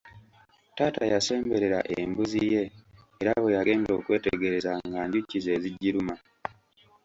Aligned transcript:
Taata 0.75 1.03
yasemberera 1.13 1.79
embuzi 1.99 2.39
ye 2.53 2.63
era 3.21 3.33
bwe 3.41 3.55
yagenda 3.57 3.91
okwetegereza 3.99 4.71
nga 4.87 4.99
njuki 5.07 5.37
z'ezigiruma. 5.45 6.15